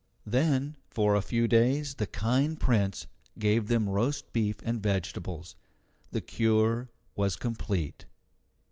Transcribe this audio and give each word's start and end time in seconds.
Then 0.25 0.77
for 0.89 1.13
a 1.13 1.21
few 1.21 1.47
days 1.47 1.93
the 1.93 2.07
kind 2.07 2.59
Prince 2.59 3.05
gave 3.37 3.67
them 3.67 3.87
roast 3.87 4.33
beef 4.33 4.55
and 4.63 4.81
vegetables. 4.81 5.55
The 6.09 6.21
cure 6.21 6.89
was 7.15 7.35
complete. 7.35 8.07